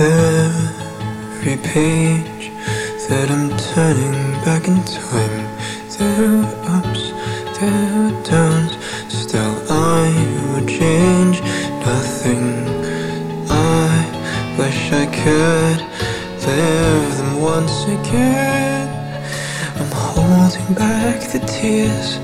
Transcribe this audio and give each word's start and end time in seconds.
Every 0.00 1.56
page 1.56 2.52
that 3.08 3.30
I'm 3.30 3.48
turning 3.72 4.32
back 4.44 4.68
in 4.68 4.76
time, 4.84 5.48
there 5.96 6.28
are 6.36 6.76
ups, 6.76 7.12
there 7.58 7.88
are 8.00 8.12
downs. 8.22 8.76
Still, 9.08 9.54
I 9.70 10.12
would 10.52 10.68
change 10.68 11.40
nothing. 11.86 12.68
I 13.48 14.04
wish 14.58 14.92
I 14.92 15.06
could 15.20 15.80
live 16.46 17.16
them 17.16 17.40
once 17.40 17.84
again. 17.84 18.88
I'm 19.76 19.90
holding 19.90 20.74
back 20.74 21.32
the 21.32 21.40
tears 21.46 22.18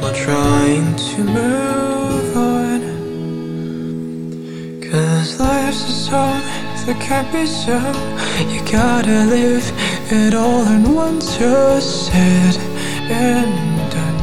while 0.00 0.14
trying 0.14 0.96
to 0.96 1.18
move 1.22 2.36
on. 2.36 2.80
Cause 4.82 5.38
life's 5.38 5.84
a 5.88 5.92
song 5.92 6.42
that 6.86 7.00
can't 7.00 7.30
be 7.32 7.46
sung. 7.46 7.94
You 8.50 8.60
gotta 8.70 9.26
live 9.26 9.62
it 10.10 10.34
all 10.34 10.64
and 10.66 10.94
once 10.94 11.38
you're 11.38 11.80
said 11.80 12.56
and 13.10 13.90
done. 13.90 14.18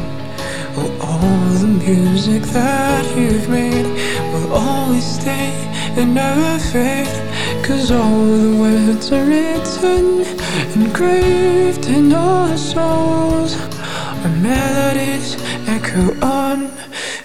Well, 0.76 0.92
all 1.02 1.58
the 1.58 1.66
music 1.66 2.42
that 2.42 3.04
you've 3.16 3.48
made 3.48 3.86
will 4.32 4.52
always 4.52 5.04
stay 5.04 5.52
and 5.96 6.14
never 6.14 6.58
fade. 6.58 7.08
Cause 7.64 7.90
all 7.90 8.24
the 8.24 8.56
words 8.60 9.12
are 9.12 9.24
written, 9.24 10.24
engraved 10.74 11.86
in 11.86 12.12
our 12.12 12.56
souls. 12.56 13.56
Our 14.24 14.34
melodies 14.48 15.36
echo 15.68 16.04
on 16.20 16.68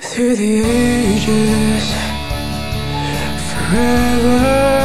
through 0.02 0.36
the 0.36 0.62
ages 0.62 1.88
forever. 3.50 4.85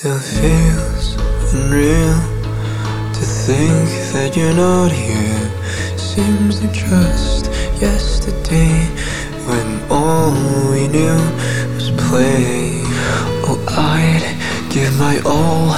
Still 0.00 0.18
feels 0.18 1.14
unreal 1.52 2.16
to 3.12 3.22
think 3.44 3.90
that 4.14 4.32
you're 4.34 4.54
not 4.54 4.90
here. 4.90 5.44
Seems 5.98 6.62
like 6.62 6.72
just 6.72 7.52
yesterday 7.82 8.80
when 9.44 9.68
all 9.90 10.32
we 10.72 10.88
knew 10.88 11.20
was 11.76 11.90
play. 12.08 12.80
Oh, 13.44 13.62
I'd 13.68 14.24
give 14.72 14.98
my 14.98 15.20
all 15.26 15.76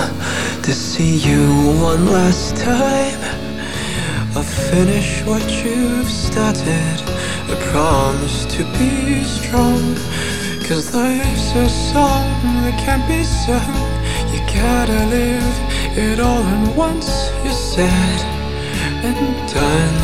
to 0.63 0.73
see 0.73 1.17
you 1.17 1.43
one 1.83 2.07
last 2.07 2.57
time. 2.57 3.19
I'll 4.37 4.45
finish 4.71 5.23
what 5.23 5.43
you've 5.65 6.09
started. 6.09 6.97
I 7.51 7.57
promise 7.73 8.47
to 8.55 8.63
be 8.79 9.25
strong. 9.25 9.97
Cause 10.69 10.95
life's 10.95 11.57
a 11.57 11.69
song 11.69 12.23
that 12.63 12.79
can't 12.79 13.05
be 13.09 13.25
sung. 13.25 13.92
You 14.33 14.41
gotta 14.47 15.07
live 15.07 15.57
it 15.97 16.19
all 16.19 16.43
and 16.43 16.75
once 16.75 17.31
you're 17.45 17.53
said 17.53 18.21
and 19.05 19.17
done. 19.53 19.99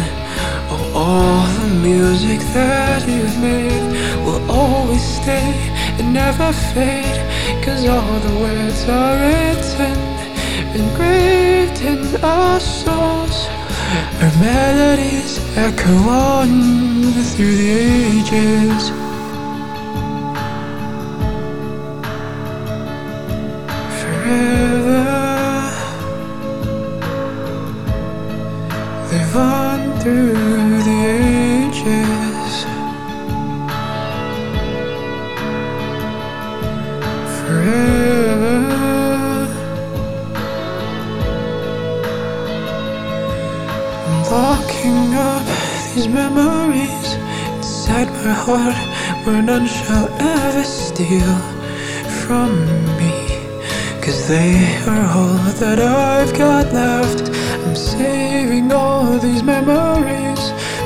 Oh, 0.70 0.92
all 0.94 1.46
the 1.60 1.74
music 1.76 2.40
that 2.52 3.08
you've 3.08 3.38
made 3.40 3.86
will 4.24 4.50
always 4.50 5.02
stay 5.02 5.50
and 5.98 6.12
never 6.12 6.52
fade. 6.74 7.18
Cause 7.64 7.88
all 7.88 8.18
the 8.28 8.34
words 8.44 8.80
are 8.88 9.16
written, 9.24 9.96
engraved 10.82 11.80
in 11.80 12.22
our 12.22 12.60
souls. 12.60 13.46
Our 14.20 14.32
melodies 14.40 15.38
echo 15.56 15.96
on 16.08 16.50
through 17.34 17.56
the 17.56 17.70
ages. 17.70 19.07
Forever 24.28 25.72
live 29.10 29.36
on 29.36 29.98
through 30.00 30.82
the 30.88 30.98
ages. 31.24 32.52
Forever. 37.38 38.58
I'm 44.06 44.22
locking 44.30 45.14
up 45.14 45.44
these 45.94 46.08
memories 46.08 47.14
inside 47.56 48.08
my 48.26 48.34
heart 48.44 48.76
where 49.24 49.40
none 49.40 49.66
shall 49.66 50.08
ever 50.20 50.64
steal 50.64 51.36
from 52.26 52.50
me. 52.98 53.27
Cause 54.08 54.26
they 54.26 54.56
are 54.86 55.04
all 55.18 55.36
that 55.60 55.78
I've 55.78 56.32
got 56.32 56.72
left. 56.72 57.28
I'm 57.66 57.76
saving 57.76 58.72
all 58.72 59.18
these 59.18 59.42
memories 59.42 60.42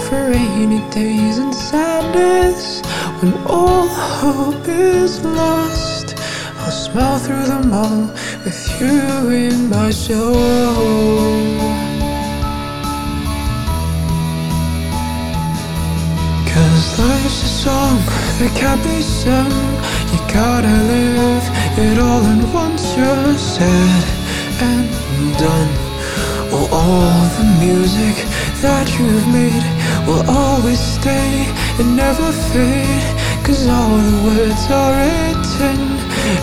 for 0.09 0.31
rainy 0.33 0.83
days 0.91 1.39
and 1.39 1.55
sadness. 1.55 2.81
When 3.21 3.33
all 3.47 3.87
hope 3.87 4.67
is 4.67 5.25
lost, 5.25 6.17
I'll 6.63 6.73
smile 6.73 7.21
through 7.21 7.47
them 7.47 7.73
all 7.73 8.11
with 8.45 8.81
you 8.81 9.31
in 9.31 9.71
my 9.71 9.93
soul. 9.93 10.35
Cause 16.51 16.99
life's 16.99 17.43
a 17.45 17.53
song 17.67 17.99
that 18.41 18.53
can't 18.57 18.83
be 18.83 19.01
sung. 19.01 19.53
You 20.11 20.19
gotta 20.35 20.75
live 20.91 21.62
it 21.79 21.99
all 21.99 22.23
and 22.25 22.45
once 22.53 22.97
you're 22.97 23.39
said 23.39 24.05
and 24.61 24.89
done. 25.39 25.73
Oh, 26.55 26.69
all 26.71 27.23
the 27.39 27.49
music 27.65 28.17
that 28.61 28.87
you've 28.99 29.29
made 29.33 29.65
will 30.07 30.25
always 30.29 30.79
stay 30.79 31.49
and 31.79 31.97
never 31.97 32.31
fade. 32.53 33.09
Cause 33.45 33.67
all 33.67 33.97
the 33.97 34.19
words 34.29 34.65
are 34.71 34.93
written, 35.01 35.81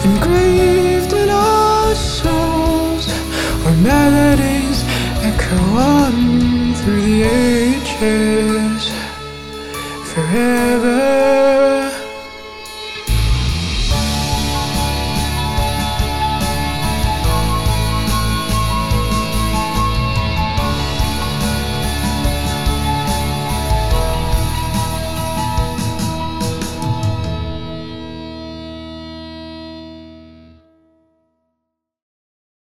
engraved 0.10 1.14
in 1.14 1.30
our 1.30 1.94
souls. 1.96 3.06
Our 3.66 3.76
melodies 3.86 4.84
echo 5.30 5.62
on 5.78 6.74
through 6.76 7.02
the 7.02 7.24
ages 7.24 8.92
forever. 10.12 11.19